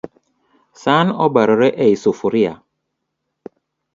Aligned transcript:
San 0.83 1.07
obarore 1.25 1.69
e 1.83 1.91
i 1.91 1.95
sufria 2.03 2.53